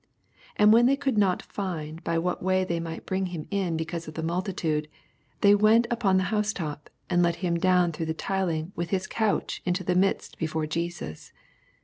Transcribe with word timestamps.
19 0.57 0.63
And 0.63 0.73
when 0.73 0.87
the^ 0.87 0.99
coald 0.99 1.15
not 1.15 1.43
find 1.43 2.03
by 2.03 2.17
what 2.17 2.41
way 2.41 2.63
they 2.63 2.79
mi^ht 2.79 3.05
bring 3.05 3.27
him 3.27 3.45
in 3.51 3.77
becanse 3.77 4.07
of 4.07 4.15
the 4.15 4.23
multitude, 4.23 4.87
they 5.41 5.53
went 5.53 5.85
upon 5.91 6.17
the 6.17 6.23
housetop, 6.33 6.89
and 7.07 7.21
let 7.21 7.35
him 7.45 7.53
down 7.59 7.91
through 7.91 8.07
the 8.07 8.13
tiling 8.15 8.71
with 8.75 8.89
his 8.89 9.05
couch 9.05 9.61
into 9.63 9.83
the 9.83 9.93
midst 9.93 10.39
before 10.39 10.65
Jesus. 10.65 11.31